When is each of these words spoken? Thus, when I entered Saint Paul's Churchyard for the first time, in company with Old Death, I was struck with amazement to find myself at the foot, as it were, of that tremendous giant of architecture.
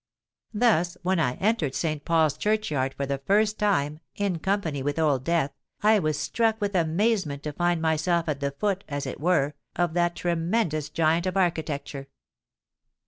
Thus, 0.55 0.97
when 1.03 1.19
I 1.19 1.33
entered 1.35 1.75
Saint 1.75 2.05
Paul's 2.05 2.35
Churchyard 2.35 2.95
for 2.95 3.05
the 3.05 3.19
first 3.19 3.59
time, 3.59 3.99
in 4.15 4.39
company 4.39 4.81
with 4.81 4.97
Old 4.97 5.23
Death, 5.23 5.51
I 5.83 5.99
was 5.99 6.17
struck 6.17 6.59
with 6.59 6.73
amazement 6.73 7.43
to 7.43 7.53
find 7.53 7.79
myself 7.83 8.27
at 8.27 8.39
the 8.39 8.49
foot, 8.49 8.83
as 8.89 9.05
it 9.05 9.19
were, 9.21 9.53
of 9.75 9.93
that 9.93 10.15
tremendous 10.15 10.89
giant 10.89 11.27
of 11.27 11.37
architecture. 11.37 12.07